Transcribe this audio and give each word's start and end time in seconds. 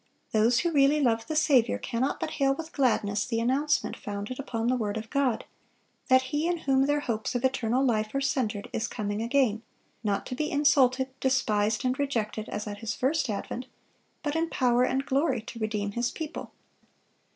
Those 0.31 0.61
who 0.61 0.71
really 0.71 0.99
love 0.99 1.27
the 1.27 1.35
Saviour 1.35 1.77
cannot 1.77 2.19
but 2.19 2.31
hail 2.31 2.55
with 2.55 2.73
gladness 2.73 3.23
the 3.23 3.39
announcement 3.39 3.95
founded 3.95 4.39
upon 4.39 4.65
the 4.65 4.75
word 4.75 4.97
of 4.97 5.11
God, 5.11 5.45
that 6.07 6.23
He 6.33 6.47
in 6.47 6.57
whom 6.65 6.87
their 6.87 7.01
hopes 7.01 7.35
of 7.35 7.45
eternal 7.45 7.85
life 7.85 8.15
are 8.15 8.19
centered, 8.19 8.67
is 8.73 8.87
coming 8.87 9.21
again, 9.21 9.61
not 10.03 10.25
to 10.25 10.33
be 10.35 10.49
insulted, 10.49 11.09
despised, 11.19 11.85
and 11.85 11.99
rejected, 11.99 12.49
as 12.49 12.65
at 12.65 12.79
His 12.79 12.95
first 12.95 13.29
advent, 13.29 13.67
but 14.23 14.35
in 14.35 14.49
power 14.49 14.83
and 14.83 15.05
glory, 15.05 15.39
to 15.41 15.59
redeem 15.59 15.91
His 15.91 16.09
people. 16.09 16.51